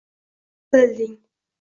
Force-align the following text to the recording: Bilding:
Bilding: 0.71 1.19